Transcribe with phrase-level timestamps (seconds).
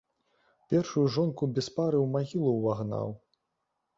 [0.73, 3.07] Першую жонку без пары ў магілу ўвагнаў.